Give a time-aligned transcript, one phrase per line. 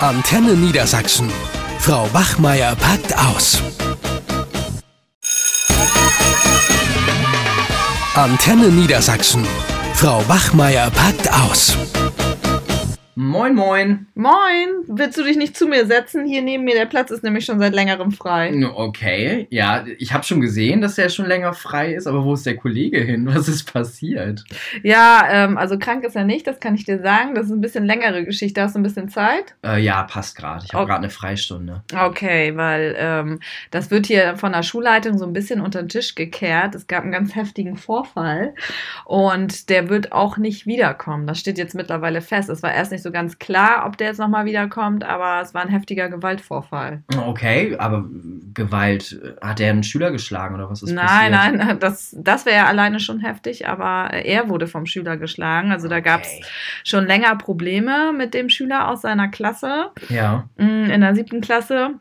[0.00, 1.30] Antenne Niedersachsen.
[1.78, 3.62] Frau Wachmeier packt aus.
[8.14, 9.46] Antenne Niedersachsen.
[9.94, 11.78] Frau Wachmeier packt aus.
[13.36, 14.06] Moin, moin.
[14.14, 16.24] Moin, willst du dich nicht zu mir setzen?
[16.24, 18.50] Hier neben mir, der Platz ist nämlich schon seit längerem frei.
[18.74, 22.46] Okay, ja, ich habe schon gesehen, dass der schon länger frei ist, aber wo ist
[22.46, 23.26] der Kollege hin?
[23.34, 24.42] Was ist passiert?
[24.82, 27.34] Ja, ähm, also krank ist er nicht, das kann ich dir sagen.
[27.34, 28.62] Das ist ein bisschen längere Geschichte.
[28.62, 29.54] Hast du ein bisschen Zeit?
[29.62, 30.64] Äh, ja, passt gerade.
[30.64, 30.92] Ich habe Okay.
[30.92, 31.82] gerade eine Freistunde.
[31.94, 33.40] Okay, weil ähm,
[33.70, 36.74] das wird hier von der Schulleitung so ein bisschen unter den Tisch gekehrt.
[36.74, 38.54] Es gab einen ganz heftigen Vorfall
[39.04, 41.26] und der wird auch nicht wiederkommen.
[41.26, 42.48] Das steht jetzt mittlerweile fest.
[42.48, 45.62] Es war erst nicht so ganz klar, ob der jetzt nochmal wiederkommt, aber es war
[45.62, 47.02] ein heftiger Gewaltvorfall.
[47.16, 48.04] Okay, aber
[48.54, 51.58] Gewalt, hat er einen Schüler geschlagen oder was ist Nein, passiert?
[51.58, 55.72] nein, das, das wäre ja alleine schon heftig, aber er wurde vom Schüler geschlagen.
[55.72, 56.46] Also da gab es Okay.
[56.84, 60.48] schon länger Probleme mit dem Schüler aus seiner Klasse, Ja.
[60.56, 61.94] mh, in der siebten Klasse.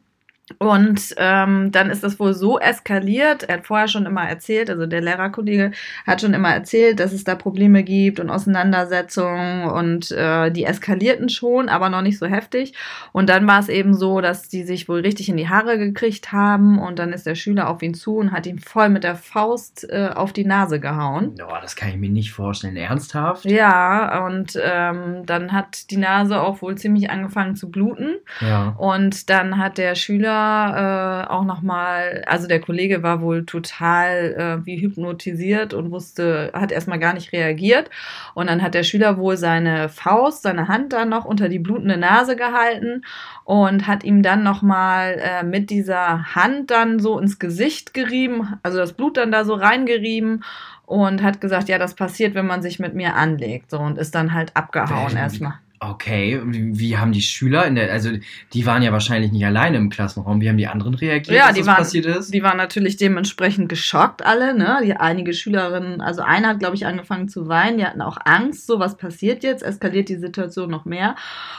[0.60, 3.44] Und ähm, dann ist das wohl so eskaliert.
[3.44, 5.72] Er hat vorher schon immer erzählt, also der Lehrerkollege
[6.06, 11.30] hat schon immer erzählt, dass es da Probleme gibt und Auseinandersetzungen und äh, die eskalierten
[11.30, 12.74] schon, aber noch nicht so heftig.
[13.12, 16.32] Und dann war es eben so, dass die sich wohl richtig in die Haare gekriegt
[16.32, 19.16] haben und dann ist der Schüler auf ihn zu und hat ihn voll mit der
[19.16, 21.34] Faust äh, auf die Nase gehauen.
[21.40, 22.78] Boah, das kann ich mir nicht vorstellen.
[22.78, 23.46] Ernsthaft?
[23.46, 28.18] Ja, und ähm, dann hat die Nase auch wohl ziemlich angefangen zu bluten.
[28.42, 28.76] Ja.
[28.78, 34.66] Und dann hat der Schüler äh, auch nochmal, also der Kollege war wohl total äh,
[34.66, 37.90] wie hypnotisiert und wusste, hat erstmal gar nicht reagiert.
[38.34, 41.98] Und dann hat der Schüler wohl seine Faust, seine Hand dann noch unter die blutende
[41.98, 43.04] Nase gehalten
[43.44, 48.78] und hat ihm dann nochmal äh, mit dieser Hand dann so ins Gesicht gerieben, also
[48.78, 50.44] das Blut dann da so reingerieben
[50.86, 53.72] und hat gesagt, ja, das passiert, wenn man sich mit mir anlegt.
[53.72, 55.60] So und ist dann halt abgehauen erstmal.
[55.80, 58.10] Okay, wie, wie haben die Schüler in der, also
[58.54, 60.40] die waren ja wahrscheinlich nicht alleine im Klassenraum.
[60.40, 62.34] Wie haben die anderen reagiert, Ja, die waren- passiert ist?
[62.34, 64.80] Die waren natürlich dementsprechend geschockt alle, ne?
[64.84, 68.68] Die einige Schülerinnen, also einer hat, glaube ich, angefangen zu weinen, die hatten auch Angst,
[68.68, 71.16] so was passiert jetzt, eskaliert die Situation noch mehr.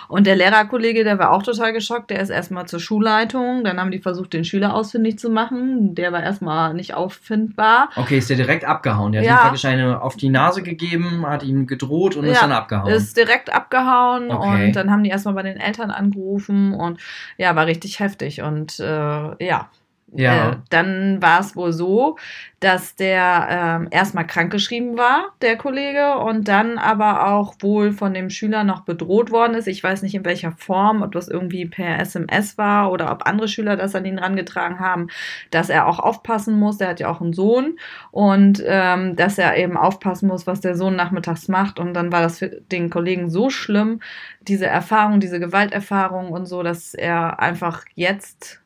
[0.09, 3.91] Und der Lehrerkollege, der war auch total geschockt, der ist erstmal zur Schulleitung, dann haben
[3.91, 7.91] die versucht, den Schüler ausfindig zu machen, der war erstmal nicht auffindbar.
[7.97, 9.13] Okay, ist der direkt abgehauen.
[9.13, 9.35] Der hat Ja.
[9.35, 12.91] ihm praktisch eine auf die Nase gegeben, hat ihm gedroht und ist Ja, dann abgehauen.
[12.93, 14.67] Ist direkt abgehauen Okay.
[14.67, 17.01] und dann haben die erstmal bei den Eltern angerufen und
[17.37, 19.71] ja, war richtig heftig und äh, ja.
[20.13, 20.53] Ja.
[20.53, 22.17] Äh, dann war es wohl so,
[22.61, 28.31] dass der ähm, erstmal krankgeschrieben war, der Kollege, und dann aber auch wohl von dem
[28.31, 29.67] Schüler noch bedroht worden ist.
[29.67, 33.49] Ich weiß nicht in welcher Form, ob das irgendwie per SMS war oder ob andere
[33.49, 35.09] Schüler das an ihn rangetragen haben,
[35.51, 36.79] dass er auch aufpassen muss.
[36.79, 37.79] Der hat ja auch einen Sohn
[38.13, 41.81] und ähm, dass er eben aufpassen muss, was der Sohn nachmittags macht.
[41.81, 44.01] Und dann war das für den Kollegen so schlimm,
[44.41, 48.63] diese Erfahrung, diese Gewalterfahrung und so, dass er einfach jetzt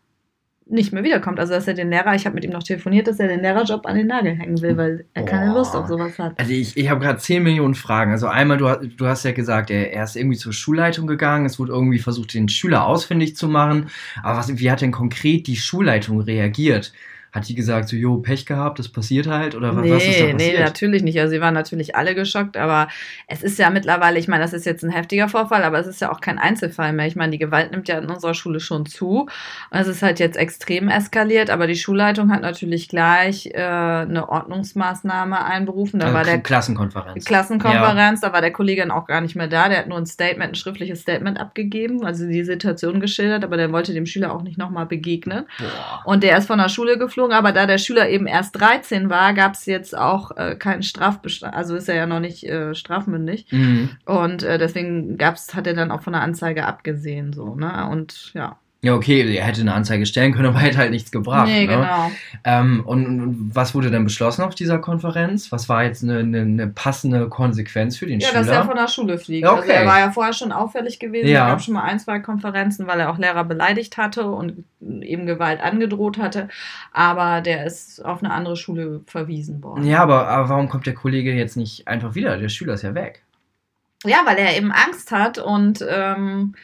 [0.71, 1.39] nicht mehr wiederkommt.
[1.41, 3.87] Also dass er den Lehrer, ich habe mit ihm noch telefoniert, dass er den Lehrerjob
[3.87, 5.59] an den Nagel hängen will, weil er keine Boah.
[5.59, 6.39] Lust auf sowas hat.
[6.39, 8.13] Also ich, ich habe gerade 10 Millionen Fragen.
[8.13, 11.47] Also einmal, du, hast- du hast ja gesagt, er, er ist irgendwie zur Schulleitung gegangen.
[11.47, 13.87] Es wurde irgendwie versucht, den Schüler ausfindig zu machen.
[14.23, 16.93] Aber was, wie hat denn konkret die Schulleitung reagiert?
[17.33, 19.55] Hat die gesagt, so, jo, Pech gehabt, das passiert halt?
[19.55, 20.55] Oder wa- was ist da Nee, passiert?
[20.59, 21.19] nee, natürlich nicht.
[21.21, 22.89] Also sie waren natürlich alle geschockt, aber
[23.29, 26.01] es ist ja mittlerweile, ich meine, das ist jetzt ein heftiger Vorfall, aber es ist
[26.01, 27.07] ja auch kein Einzelfall mehr.
[27.07, 29.29] Ich meine, die Gewalt nimmt ja in unserer Schule schon zu.
[29.71, 35.45] Es ist halt jetzt extrem eskaliert, aber die Schulleitung hat natürlich gleich äh, eine Ordnungsmaßnahme
[35.45, 36.01] einberufen.
[36.01, 37.25] Da also war der Klassenkonferenz.
[37.25, 39.69] Klassenkonferenz, da war der Kollege dann auch gar nicht mehr da.
[39.69, 43.73] Der hat nur ein Statement, ein schriftliches Statement abgegeben, also die Situation geschildert, aber der
[43.73, 45.47] wollte dem Schüler auch nicht nochmal begegnen.
[45.59, 46.03] Boah.
[46.05, 49.35] Und der ist von der Schule geflogen, aber da der Schüler eben erst 13 war,
[49.35, 53.47] gab es jetzt auch äh, keinen Strafbestand, also ist er ja noch nicht äh, strafmündig.
[53.51, 53.91] Mhm.
[54.07, 57.89] Und äh, deswegen gab's, hat er dann auch von der Anzeige abgesehen, so, ne?
[57.91, 58.59] Und ja.
[58.83, 61.49] Ja, okay, er hätte eine Anzeige stellen können, aber hätte halt nichts gebracht.
[61.49, 61.75] nee, ne?
[61.77, 62.11] genau.
[62.45, 65.53] Ähm, und, was wurde denn beschlossen auf dieser Konferenz?
[65.53, 68.41] Was war jetzt eine, eine, eine passende Konsequenz für den Ja, Schüler?
[68.41, 69.45] dass er von der Schule fliegt.
[69.45, 69.73] Ja, Also okay.
[69.73, 71.29] er war ja vorher schon auffällig gewesen.
[71.29, 71.47] Ja.
[71.47, 75.27] Es gab schon mal ein, zwei Konferenzen, weil er auch Lehrer beleidigt hatte und eben
[75.27, 76.49] Gewalt angedroht hatte.
[76.93, 79.85] Aber der ist auf eine andere Schule verwiesen worden.
[79.85, 82.39] ja, aber, aber warum kommt der Kollege jetzt nicht einfach wieder?
[82.39, 83.23] Der Schüler ist ja weg.
[84.07, 86.55] Ja, weil er eben Angst hat und ähm,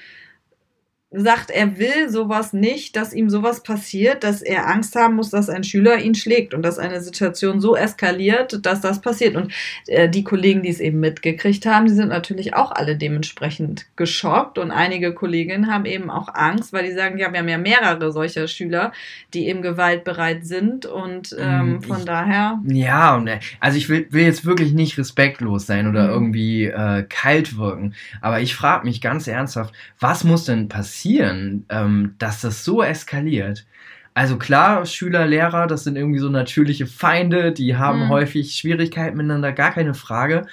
[1.19, 5.49] sagt, er will sowas nicht, dass ihm sowas passiert, dass er Angst haben muss, dass
[5.49, 9.37] ein Schüler ihn schlägt und dass eine Situation so eskaliert, dass das passiert.
[9.37, 9.53] Und
[9.87, 14.59] äh, die Kollegen, die es eben mitgekriegt haben, die sind natürlich auch alle dementsprechend geschockt
[14.59, 18.13] und einige Kolleginnen haben eben auch Angst, weil die sagen, ja, wir haben ja mehrere
[18.13, 18.93] solcher Schüler,
[19.35, 22.61] die eben gewaltbereit sind und ähm, Mm, von ich- daher.
[22.67, 26.11] Ja, und äh, also ich will, will jetzt wirklich nicht respektlos sein oder Mhm.
[26.13, 32.15] irgendwie äh, kalt wirken, aber ich frage mich ganz ernsthaft, was muss denn passieren, ähm,
[32.19, 33.67] dass das so eskaliert?
[34.15, 38.09] Also klar, Schüler, Lehrer, das sind irgendwie so natürliche Feinde, die haben Mhm.
[38.09, 40.47] häufig Schwierigkeiten miteinander, gar keine Frage.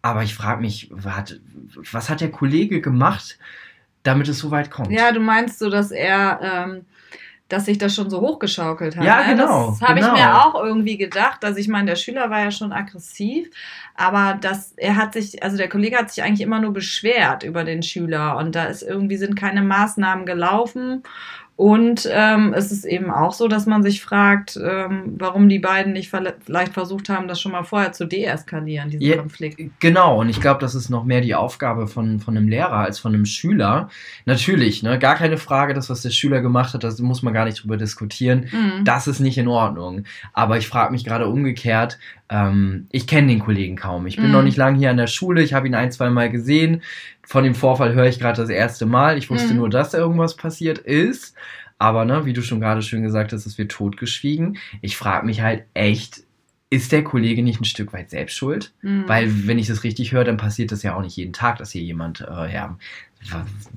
[0.00, 1.38] Aber ich frage mich, was,
[1.92, 3.38] was hat der Kollege gemacht,
[4.04, 4.90] damit es so weit kommt?
[4.90, 6.86] Ja, du meinst so, dass er, ähm,
[7.50, 9.04] dass sich das schon so hochgeschaukelt hat.
[9.04, 9.34] Ja, ne?
[9.34, 10.16] genau, Das habe ich genau.
[10.16, 11.44] mir auch irgendwie gedacht.
[11.44, 13.50] Also ich meine, der Schüler war ja schon aggressiv,
[13.94, 17.64] aber das, er hat sich, also der Kollege hat sich eigentlich immer nur beschwert über
[17.64, 21.02] den Schüler und da ist irgendwie sind keine Maßnahmen gelaufen.
[21.60, 25.92] Und ähm, es ist eben auch so, dass man sich fragt, ähm, warum die beiden
[25.92, 29.60] nicht vielleicht versucht haben, das schon mal vorher zu deeskalieren, diesen Ja, Konflikt.
[29.78, 32.98] Genau, und ich glaube, das ist noch mehr die Aufgabe von, von einem Lehrer als
[32.98, 33.90] von einem Schüler.
[34.24, 37.44] Natürlich, ne, gar keine Frage, das, was der Schüler gemacht hat, das muss man gar
[37.44, 38.46] nicht drüber diskutieren.
[38.50, 38.86] Mhm.
[38.86, 40.04] Das ist nicht in Ordnung.
[40.32, 41.98] Aber ich frage mich gerade umgekehrt,
[42.30, 44.06] ähm, ich kenne den Kollegen kaum.
[44.06, 44.32] Ich bin Mhm.
[44.32, 46.82] noch nicht lange hier an der Schule, ich habe ihn ein, zwei Mal gesehen.
[47.22, 49.18] Von dem Vorfall höre ich gerade das erste Mal.
[49.18, 49.58] Ich wusste Mhm.
[49.60, 51.34] nur, dass da irgendwas passiert ist.
[51.78, 54.58] Aber, ne, wie du schon gerade schön gesagt hast, es wird totgeschwiegen.
[54.82, 56.20] Ich frage mich halt echt,
[56.68, 58.72] ist der Kollege nicht ein Stück weit selbst schuld?
[58.82, 59.04] Mhm.
[59.08, 61.70] Weil, wenn ich das richtig höre, dann passiert das ja auch nicht jeden Tag, dass
[61.72, 62.76] hier jemand äh, ja,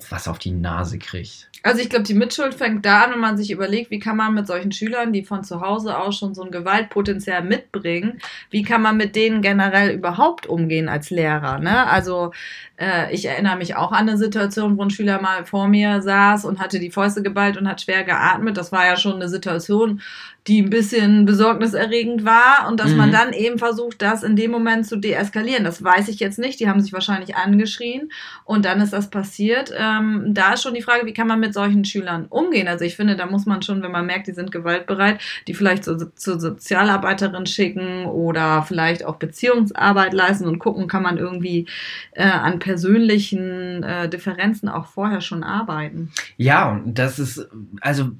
[0.10, 1.50] was auf die Nase kriegt.
[1.66, 4.34] Also ich glaube, die Mitschuld fängt da an, wenn man sich überlegt, wie kann man
[4.34, 8.19] mit solchen Schülern, die von zu Hause aus schon so ein Gewaltpotenzial mitbringen,
[8.50, 11.60] wie kann man mit denen generell überhaupt umgehen als Lehrer?
[11.60, 11.88] Ne?
[11.88, 12.34] Also
[12.78, 16.44] äh, ich erinnere mich auch an eine Situation, wo ein Schüler mal vor mir saß
[16.44, 18.57] und hatte die Fäuste geballt und hat schwer geatmet.
[18.57, 20.01] Das war ja schon eine Situation,
[20.48, 22.98] die ein bisschen besorgniserregend war und dass Mhm.
[22.98, 25.63] man dann eben versucht, das in dem Moment zu deeskalieren.
[25.63, 26.60] Das weiß ich jetzt nicht.
[26.60, 28.12] Die haben sich wahrscheinlich angeschrien
[28.44, 29.74] und dann ist das passiert.
[29.78, 32.68] Ähm, da ist schon die Frage, wie kann man mit solchen Schülern umgehen?
[32.68, 35.86] Also ich finde, da muss man schon, wenn man merkt, die sind gewaltbereit, die vielleicht
[35.86, 41.68] so, zur Sozialarbeiterin schicken oder vielleicht auch Beziehungsarbeit leisten und gucken, kann man irgendwie
[42.12, 46.12] äh, an persönlichen äh, Differenzen auch vorher schon arbeiten.
[46.36, 47.48] Ja, und das ist,
[47.80, 48.12] also,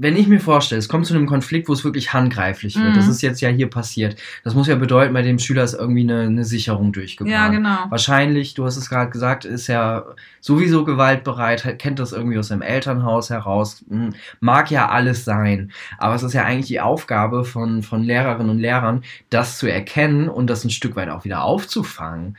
[0.00, 2.94] wenn ich mir vorstelle, es kommt zu einem Konflikt, wo es wirklich handgreiflich wird, Mhm.
[2.94, 4.16] das ist jetzt ja hier passiert.
[4.44, 7.32] Das muss ja bedeuten, bei dem Schüler ist irgendwie eine, eine Sicherung durchgebracht.
[7.32, 7.78] Ja, genau.
[7.88, 10.04] Wahrscheinlich, du hast es gerade gesagt, ist ja
[10.40, 15.72] sowieso gewaltbereit, kennt das irgendwie aus seinem Elternhaus heraus, hm, mag ja alles sein.
[15.98, 20.28] Aber es ist ja eigentlich die Aufgabe von, von Lehrerinnen und Lehrern, das zu erkennen
[20.28, 22.36] und das ein Stück weit auch wieder aufzufangen.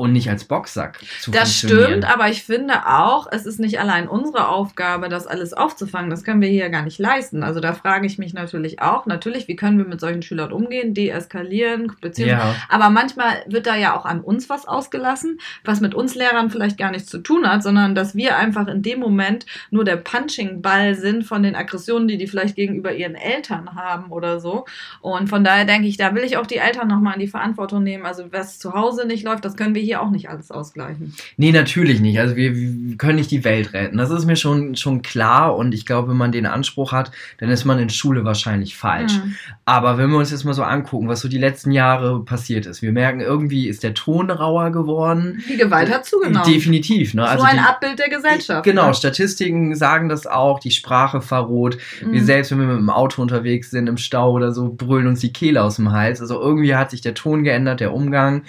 [0.00, 4.06] Und nicht als Boxsack zu Das stimmt, aber ich finde auch, es ist nicht allein
[4.06, 6.08] unsere Aufgabe, das alles aufzufangen.
[6.08, 7.42] Das können wir hier gar nicht leisten.
[7.42, 10.94] Also da frage ich mich natürlich auch, natürlich, wie können wir mit solchen Schülern umgehen,
[10.94, 12.54] deeskalieren, beziehungsweise Ja.
[12.68, 16.78] Aber manchmal wird da ja auch an uns was ausgelassen, was mit uns Lehrern vielleicht
[16.78, 20.94] gar nichts zu tun hat, sondern dass wir einfach in dem Moment nur der Punching-Ball
[20.94, 24.64] sind von den Aggressionen, die die vielleicht gegenüber ihren Eltern haben oder so.
[25.00, 27.82] Und von daher denke ich, da will ich auch die Eltern nochmal in die Verantwortung
[27.82, 28.06] nehmen.
[28.06, 31.14] Also was zu Hause nicht läuft, das können wir hier auch nicht alles ausgleichen.
[31.36, 32.18] Nee, natürlich nicht.
[32.20, 33.96] Also wir, wir können nicht die Welt retten.
[33.98, 37.50] Das ist mir schon, schon klar und ich glaube, wenn man den Anspruch hat, dann
[37.50, 39.14] ist man in Schule wahrscheinlich falsch.
[39.14, 39.34] Hm.
[39.64, 42.82] Aber wenn wir uns jetzt mal so angucken, was so die letzten Jahre passiert ist,
[42.82, 45.42] wir merken, irgendwie ist der Ton rauer geworden.
[45.48, 46.46] Die Gewalt hat zugenommen.
[46.46, 47.14] Definitiv.
[47.14, 47.22] Ne?
[47.22, 48.64] so Also ein die, Abbild der Gesellschaft.
[48.64, 48.94] Genau, ne?
[48.94, 51.78] Statistiken sagen das auch, die Sprache verroht.
[52.00, 52.26] Wir Mhm.
[52.26, 55.32] selbst, wenn wir mit dem Auto unterwegs sind, im Stau oder so, brüllen uns die
[55.32, 56.20] Kehle aus dem Hals.
[56.20, 58.42] Also irgendwie hat sich der Ton geändert, der Umgang.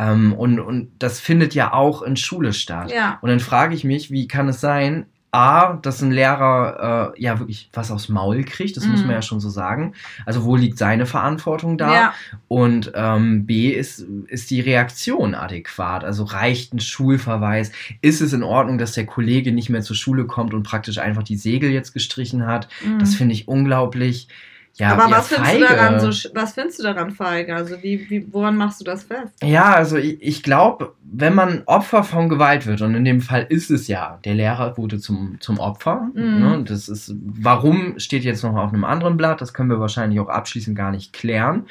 [0.00, 2.90] Ähm, und, und das findet ja auch in Schule statt.
[2.90, 3.18] Ja.
[3.20, 7.38] Und dann frage ich mich, wie kann es sein, A, dass ein Lehrer äh, ja
[7.38, 9.06] wirklich was aufs Maul kriegt, das muss Mhm.
[9.06, 9.94] man ja schon so sagen.
[10.26, 11.94] Also wo liegt seine Verantwortung da?
[11.94, 12.14] Ja.
[12.48, 16.02] Und ähm, B, ist, ist die Reaktion adäquat?
[16.02, 17.70] Also reicht ein Schulverweis?
[18.00, 21.22] Ist es in Ordnung, dass der Kollege nicht mehr zur Schule kommt und praktisch einfach
[21.22, 22.66] die Segel jetzt gestrichen hat?
[22.84, 22.98] Mhm.
[22.98, 24.26] Das finde ich unglaublich.
[24.76, 25.76] Ja, Aber was findest, du feige.
[25.76, 27.54] daran so, was findest du daran feige?
[27.54, 29.34] Also wie, wie, woran machst du das fest?
[29.42, 33.44] Ja, also ich, ich glaube, wenn man Opfer von Gewalt wird, und in dem Fall
[33.48, 36.08] ist es ja, der Lehrer wurde zum, zum Opfer.
[36.14, 36.38] Mhm.
[36.40, 36.64] Ne?
[36.66, 40.28] Das ist, warum steht jetzt noch auf einem anderen Blatt, das können wir wahrscheinlich auch
[40.28, 41.66] abschließend gar nicht klären.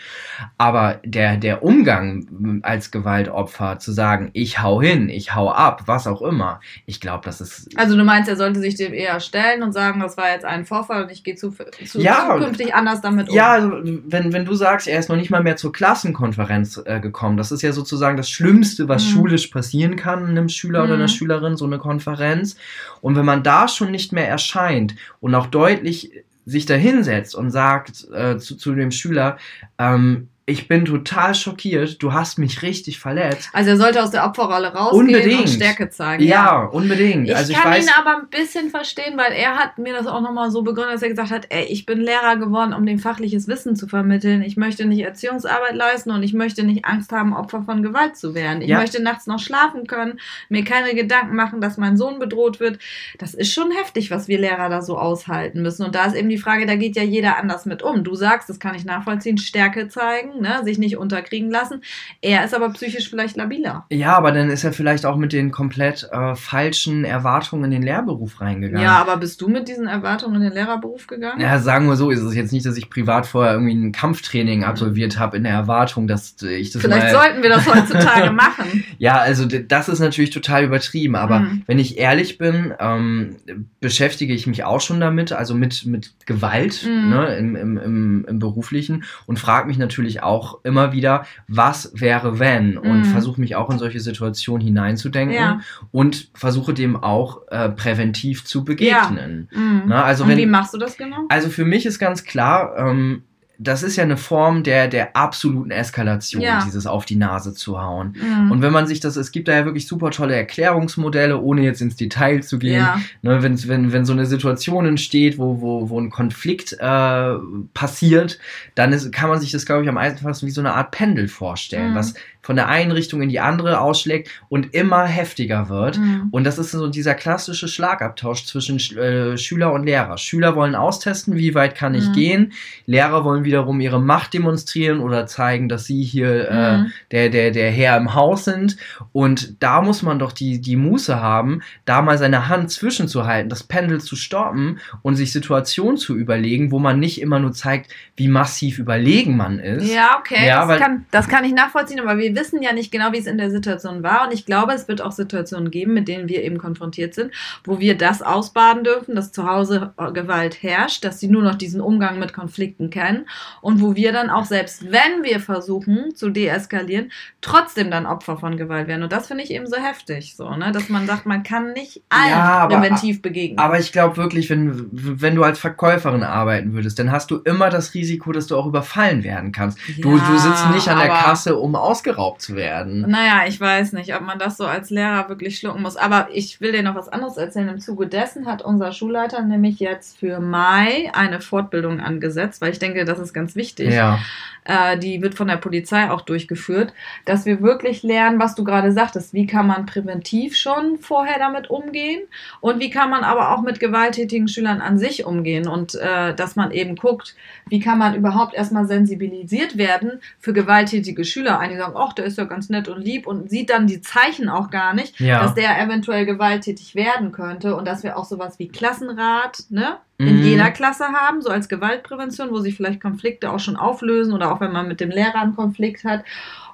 [0.58, 6.06] Aber der, der Umgang als Gewaltopfer zu sagen, ich hau hin, ich hau ab, was
[6.06, 7.70] auch immer, ich glaube, das ist.
[7.77, 10.65] Also du meinst, er sollte sich dem eher stellen und sagen, das war jetzt ein
[10.65, 11.51] Vorfall und ich gehe zu,
[11.86, 12.36] zu Ja.
[12.38, 13.36] zukünftig anders anders damit um.
[13.36, 17.00] Ja, also wenn, wenn du sagst, er ist noch nicht mal mehr zur Klassenkonferenz äh,
[17.00, 19.10] gekommen, das ist ja sozusagen das Schlimmste, was Mhm.
[19.10, 21.10] schulisch passieren kann einem Schüler oder einer Mhm.
[21.10, 22.55] Schülerin, so eine Konferenz.
[23.01, 26.12] Und wenn man da schon nicht mehr erscheint und auch deutlich
[26.46, 29.38] sich da hinsetzt und sagt äh, zu, zu dem Schüler,
[29.77, 33.50] ähm, ich bin total schockiert, du hast mich richtig verletzt.
[33.53, 35.41] Also er sollte aus der Opferrolle rausgehen Unbedingt.
[35.41, 36.24] und Stärke zeigen.
[36.24, 37.27] Ja, unbedingt.
[37.29, 40.08] Ich also ich kann weiß, ihn aber ein bisschen verstehen, weil er hat mir das
[40.08, 43.00] auch nochmal so begründet, dass er gesagt hat, ey, ich bin Lehrer geworden, um dem
[43.00, 44.41] fachliches Wissen zu vermitteln.
[44.41, 48.34] Ich möchte nicht Erziehungsarbeit leisten und ich möchte nicht Angst haben, Opfer von Gewalt zu
[48.36, 48.62] werden.
[48.62, 48.79] Ich Ja.
[48.79, 52.79] möchte nachts noch schlafen können, mir keine Gedanken machen, dass mein Sohn bedroht wird.
[53.18, 55.86] Das ist schon heftig, was wir Lehrer da so aushalten müssen.
[55.86, 58.03] Und da ist eben die Frage, da geht ja jeder anders mit um.
[58.03, 60.62] Du sagst, das kann ich nachvollziehen, Stärke zeigen, ne?
[60.63, 61.81] sich nicht unterkriegen lassen.
[62.22, 63.86] Er ist aber psychisch vielleicht labiler.
[63.91, 67.84] ja, aber dann ist er vielleicht auch mit den komplett äh, falschen Erwartungen in den
[67.84, 68.84] Lehrberuf reingegangen.
[68.84, 71.41] Ja, aber bist du mit diesen Erwartungen in den Lehrerberuf gegangen?
[71.41, 74.63] Ja, sagen wir so, ist es jetzt nicht, dass ich privat vorher irgendwie ein Kampftraining
[74.63, 78.84] absolviert habe in der Erwartung, dass ich das Vielleicht sollten wir das heutzutage machen.
[78.98, 81.63] Ja, also das ist natürlich total übertrieben, aber Mhm.
[81.67, 83.38] wenn ich ehrlich bin, ähm,
[83.79, 87.10] beschäftige ich mich auch schon damit, also mit, mit Gewalt Mhm.
[87.10, 90.28] ne, im, im, im, im beruflichen und frage mich natürlich auch
[90.63, 93.05] immer wieder, was wäre wenn und Mhm.
[93.05, 95.59] versuche mich auch in solche Situationen hineinzudenken Ja.
[95.91, 99.50] und versuche dem auch äh, präventiv zu begegnen.
[99.51, 99.83] Mhm.
[99.88, 101.17] Na, also Und wenn- wie machst du das genau?
[101.29, 103.24] Also für mich ist ganz klar, ähm,
[103.61, 106.63] das ist ja eine Form der, der absoluten Eskalation, Ja.
[106.65, 108.15] dieses auf die Nase zu hauen.
[108.19, 108.51] Mhm.
[108.51, 111.81] Und wenn man sich das, es gibt da ja wirklich super tolle Erklärungsmodelle, ohne jetzt
[111.81, 112.79] ins Detail zu gehen.
[112.79, 112.99] ja.
[113.21, 117.33] Ne, wenn, wenn, wenn so eine Situation entsteht, wo, wo, wo ein Konflikt äh,
[117.73, 118.39] passiert,
[118.75, 121.27] dann ist, kann man sich das, glaube ich, am einfachsten wie so eine Art Pendel
[121.27, 121.95] vorstellen, Mhm.
[121.95, 125.97] was von der einen Richtung in die andere ausschlägt und immer heftiger wird.
[125.99, 126.29] Mhm.
[126.31, 130.17] Und das ist so dieser klassische Schlagabtausch zwischen Sch- äh, Schüler und Lehrer.
[130.17, 132.13] Schüler wollen austesten, wie weit kann ich Mhm.
[132.13, 132.53] gehen.
[132.85, 136.91] Lehrer wollen wiederum ihre Macht demonstrieren oder zeigen, dass sie hier äh, Mhm.
[137.12, 138.77] der, der, der Herr im Haus sind.
[139.12, 143.63] Und da muss man doch die, die Muße haben, da mal seine Hand zwischenzuhalten, das
[143.63, 148.27] Pendel zu stoppen und sich Situationen zu überlegen, wo man nicht immer nur zeigt, wie
[148.27, 149.91] massiv überlegen man ist.
[149.91, 150.48] Ja, okay.
[150.48, 153.25] Ja, das, kann, das kann ich nachvollziehen, aber wir wissen ja nicht genau, wie es
[153.25, 154.27] in der Situation war.
[154.27, 157.32] Und ich glaube, es wird auch Situationen geben, mit denen wir eben konfrontiert sind,
[157.63, 161.56] wo wir das ausbaden dürfen, dass zu Hause äh, Gewalt herrscht, dass sie nur noch
[161.56, 163.25] diesen Umgang mit Konflikten kennen
[163.62, 168.58] und wo wir dann auch, selbst wenn wir versuchen zu deeskalieren, trotzdem dann Opfer von
[168.58, 169.03] Gewalt werden.
[169.03, 170.72] Und das finde ich eben so heftig, so, ne?
[170.72, 173.60] dass man sagt, man kann nicht allen Ja, aber- präventiv begegnen.
[173.60, 177.69] Aber ich glaube wirklich, wenn, wenn du als Verkäuferin arbeiten würdest, dann hast du immer
[177.69, 179.77] das Risiko, dass du auch überfallen werden kannst.
[180.01, 183.05] du, Ja, du sitzt nicht an der aber- Kasse, um ausgeraubt zu werden.
[183.08, 185.96] Naja, ich weiß nicht, ob man das so als Lehrer wirklich schlucken muss.
[185.98, 187.69] Aber ich will dir noch was anderes erzählen.
[187.69, 192.79] Im Zuge dessen hat unser Schulleiter nämlich jetzt für Mai eine Fortbildung angesetzt, weil ich
[192.79, 193.93] denke, das ist ganz wichtig.
[193.93, 194.19] Ja.
[194.65, 196.93] Äh, die wird von der Polizei auch durchgeführt,
[197.25, 199.33] dass wir wirklich lernen, was du gerade sagtest.
[199.33, 202.21] Wie kann man präventiv schon vorher damit umgehen
[202.62, 206.55] und wie kann man aber auch mit gewalttätigen Schülern an sich umgehen und äh, dass
[206.55, 207.36] man eben guckt,
[207.69, 211.57] wie kann man überhaupt erstmal sensibilisiert werden für gewalttätige Schüler.
[211.59, 214.50] Einige sagen, ach, der ist ja ganz nett und lieb und sieht dann die Zeichen
[214.50, 215.41] auch gar nicht, Ja.
[215.41, 219.98] dass der eventuell gewalttätig werden könnte und dass wir auch sowas wie Klassenrat, ne?
[220.19, 220.43] In Mhm.
[220.43, 224.59] jeder Klasse haben, so als Gewaltprävention, wo sich vielleicht Konflikte auch schon auflösen oder auch
[224.61, 226.23] wenn man mit dem Lehrer einen Konflikt hat.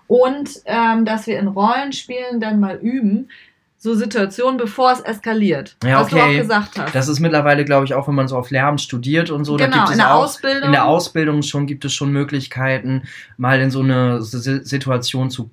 [0.07, 3.29] Und ähm, dass wir in Rollenspielen dann mal üben,
[3.77, 5.77] so Situationen, bevor es eskaliert.
[5.83, 6.37] Ja, was du auch okay.
[6.39, 6.95] gesagt hast.
[6.95, 9.65] Das ist mittlerweile, glaube ich, auch wenn man so auf Lehramt studiert und so, da
[9.65, 10.63] genau, gibt es in der auch Ausbildung.
[10.63, 13.03] in der Ausbildung schon gibt es schon Möglichkeiten,
[13.37, 15.51] mal in so eine Si- Situation zu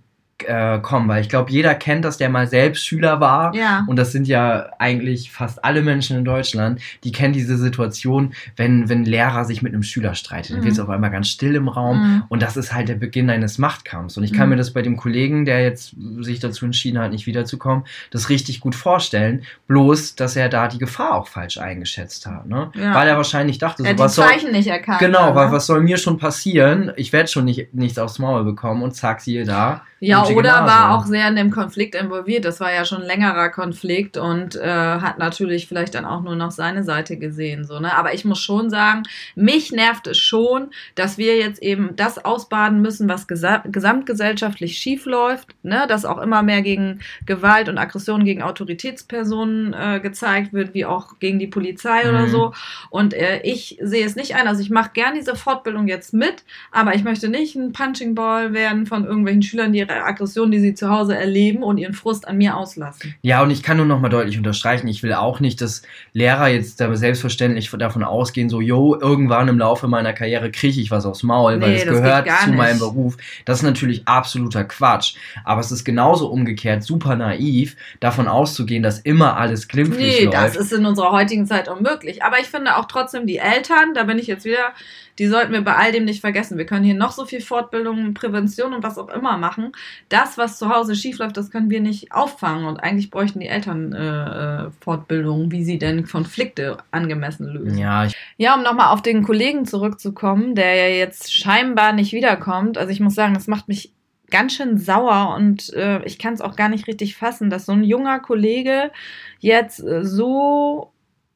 [0.48, 3.54] äh, kommen, weil ich glaube, jeder kennt das, der mal selbst Schüler war.
[3.54, 3.84] ja.
[3.86, 8.88] Und das sind ja eigentlich fast alle Menschen in Deutschland, die kennen diese Situation, wenn,
[8.88, 10.52] wenn ein Lehrer sich mit einem Schüler streitet.
[10.52, 10.64] Dann Mhm.
[10.64, 11.98] wird es auf einmal ganz still im Raum.
[11.98, 12.22] Mhm.
[12.28, 14.16] Und das ist halt der Beginn eines Machtkampfs.
[14.16, 14.50] Und ich kann Mhm.
[14.50, 18.60] mir das bei dem Kollegen, der jetzt sich dazu entschieden hat, nicht wiederzukommen, das richtig
[18.60, 19.42] gut vorstellen.
[19.66, 22.46] Bloß, dass er da die Gefahr auch falsch eingeschätzt hat.
[22.46, 22.70] Ne?
[22.74, 22.94] Ja.
[22.94, 24.98] Weil er wahrscheinlich dachte, Er so, die was soll, Zeichen nicht erkannt.
[24.98, 25.56] genau, was, ne?
[25.56, 26.92] was soll mir schon passieren?
[26.96, 29.82] Ich werde schon nicht, nichts aufs Maul bekommen und zack, siehe da.
[30.00, 30.66] Ja, oder Nase.
[30.66, 32.44] war auch sehr in dem Konflikt involviert.
[32.44, 36.36] Das war ja schon ein längerer Konflikt und äh, hat natürlich vielleicht dann auch nur
[36.36, 37.64] noch seine Seite gesehen.
[37.64, 37.96] So, ne?
[37.96, 39.02] Aber ich muss schon sagen,
[39.34, 45.06] mich nervt es schon, dass wir jetzt eben das ausbaden müssen, was gesa gesamtgesellschaftlich schief
[45.06, 45.84] läuft, ne?
[45.88, 51.18] dass auch immer mehr gegen Gewalt und Aggression gegen Autoritätspersonen äh, gezeigt wird, wie auch
[51.18, 52.28] gegen die Polizei oder Mhm.
[52.30, 52.52] so.
[52.90, 54.46] Und äh, ich sehe es nicht ein.
[54.48, 58.52] Also ich mache gern diese Fortbildung jetzt mit, aber ich möchte nicht ein Punching Ball
[58.52, 62.28] werden von irgendwelchen Schülern, die ihre Aggressionen, die sie zu Hause erleben und ihren Frust
[62.28, 63.14] an mir auslassen.
[63.22, 66.48] Ja, und ich kann nur noch mal deutlich unterstreichen, ich will auch nicht, dass Lehrer
[66.48, 71.22] jetzt selbstverständlich davon ausgehen, so, yo, irgendwann im Laufe meiner Karriere kriege ich was aufs
[71.24, 73.16] Maul, weil Nee, es das gehört zu meinem Beruf.
[73.44, 75.14] Das ist natürlich absoluter Quatsch.
[75.44, 80.36] Aber es ist genauso umgekehrt super naiv, davon auszugehen, dass immer alles glimpflich Nee, läuft.
[80.36, 82.22] das ist in unserer heutigen Zeit unmöglich.
[82.22, 84.72] Aber ich finde auch trotzdem die Eltern, da bin ich jetzt wieder,
[85.18, 86.58] die sollten wir bei all dem nicht vergessen.
[86.58, 89.72] Wir können hier noch so viel Fortbildung, Prävention und was auch immer machen.
[90.08, 92.66] Das, was zu Hause schiefläuft, das können wir nicht auffangen.
[92.66, 97.78] Und eigentlich bräuchten die Eltern äh, äh, Fortbildung, wie sie denn Konflikte angemessen lösen.
[97.78, 102.78] ja, Ja, um nochmal auf den Kollegen zurückzukommen, der ja jetzt scheinbar nicht wiederkommt.
[102.78, 103.92] Also ich muss sagen, das macht mich
[104.30, 107.72] ganz schön sauer und äh, ich kann es auch gar nicht richtig fassen, dass so
[107.72, 108.90] ein junger Kollege
[109.38, 110.91] jetzt äh, so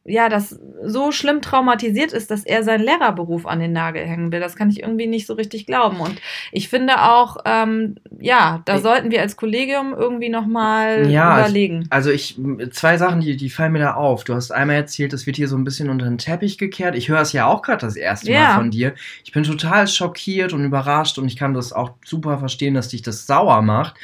[0.06, 4.38] ja, das so schlimm traumatisiert ist, dass er seinen Lehrerberuf an den Nagel hängen will.
[4.40, 5.98] Das kann ich irgendwie nicht so richtig glauben.
[6.00, 6.20] Und
[6.52, 11.86] ich finde auch, ähm, ja, da Ich- sollten wir als Kollegium irgendwie nochmal Ja, überlegen.
[11.90, 12.38] Also ich,
[12.70, 14.22] zwei Sachen, die, die fallen mir da auf.
[14.24, 16.94] Du hast einmal erzählt, das wird hier so ein bisschen unter den Teppich gekehrt.
[16.94, 18.40] Ich höre es ja auch gerade das erste Ja.
[18.50, 18.94] Mal von dir.
[19.24, 23.02] Ich bin total schockiert und überrascht und ich kann das auch super verstehen, dass dich
[23.02, 23.94] das sauer macht.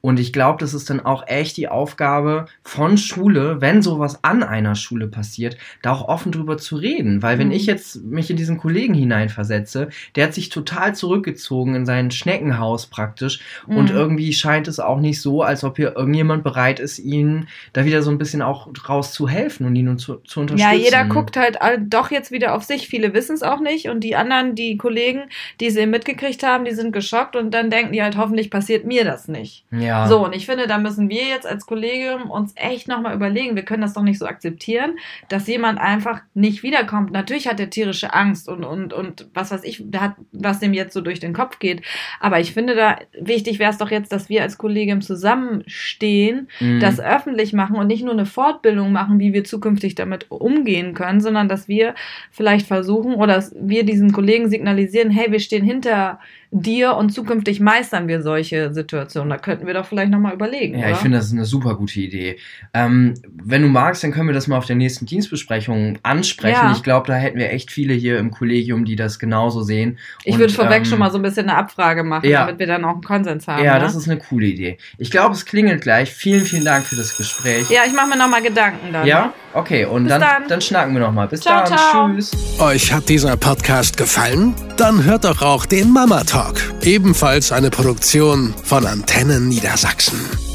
[0.00, 4.42] Und ich glaube, das ist dann auch echt die Aufgabe von Schule, wenn sowas an
[4.44, 7.20] einer Schule passiert, da auch offen drüber zu reden.
[7.22, 7.54] Weil wenn Mhm.
[7.54, 12.86] ich jetzt mich in diesen Kollegen hineinversetze, der hat sich total zurückgezogen in sein Schneckenhaus
[12.86, 13.96] praktisch und Mhm.
[13.96, 18.02] irgendwie scheint es auch nicht so, als ob hier irgendjemand bereit ist, ihnen da wieder
[18.02, 20.72] so ein bisschen auch raus zu helfen und ihnen zu, zu unterstützen.
[20.72, 22.86] Ja, jeder guckt halt doch jetzt wieder auf sich.
[22.88, 23.88] Viele wissen es auch nicht.
[23.88, 25.22] Und die anderen, die Kollegen,
[25.60, 29.04] die eben mitgekriegt haben, die sind geschockt und dann denken die halt, hoffentlich passiert mir
[29.04, 29.64] das nicht.
[29.70, 29.87] Ja.
[30.06, 33.56] So, und ich finde, da müssen wir jetzt als Kollegium uns echt nochmal überlegen.
[33.56, 37.12] Wir können das doch nicht so akzeptieren, dass jemand einfach nicht wiederkommt.
[37.12, 40.92] Natürlich hat er tierische Angst und, und, und was weiß ich, hat, was dem jetzt
[40.94, 41.82] so durch den Kopf geht.
[42.20, 46.80] Aber ich finde da, wichtig wäre es doch jetzt, dass wir als Kollegium zusammenstehen Mhm.
[46.80, 51.20] das öffentlich machen und nicht nur eine Fortbildung machen, wie wir zukünftig damit umgehen können,
[51.20, 51.94] sondern dass wir
[52.30, 56.18] vielleicht versuchen oder dass wir diesen Kollegen signalisieren, hey, wir stehen hinter
[56.50, 59.28] dir und zukünftig meistern wir solche Situationen.
[59.28, 60.78] Da könnten wir doch vielleicht nochmal überlegen.
[60.78, 60.90] Ja, oder?
[60.92, 62.38] ich finde, das ist eine super gute Idee.
[62.72, 66.66] Ähm, wenn du magst, dann können wir das mal auf der nächsten Dienstbesprechung ansprechen.
[66.66, 66.72] Ja.
[66.72, 69.98] Ich glaube, da hätten wir echt viele hier im Kollegium, die das genauso sehen.
[70.24, 72.46] ich Und, würde vorweg ähm, schon mal so ein bisschen eine Abfrage machen, ja.
[72.46, 73.62] damit wir dann auch einen Konsens haben.
[73.62, 73.80] Ja, ne?
[73.80, 74.78] das ist eine coole Idee.
[74.96, 76.10] Ich glaube, es klingelt gleich.
[76.10, 77.68] Vielen, vielen Dank für das Gespräch.
[77.70, 79.06] ja, ich mache mir nochmal Gedanken dann.
[79.06, 79.26] Ja?
[79.26, 79.32] ne?
[79.54, 80.48] Okay, und Bis dann, dann.
[80.48, 81.28] dann schnacken wir nochmal.
[81.28, 81.78] Bis Ciao, dann.
[81.78, 82.08] ciao.
[82.14, 82.32] Tschüss.
[82.60, 84.54] Euch hat dieser Podcast gefallen?
[84.76, 90.47] Dann hört doch auch den Mama Talk, ebenfalls eine Produktion von Antennen Niedersachsen.